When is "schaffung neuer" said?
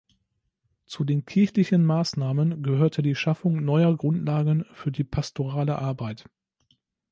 3.13-3.95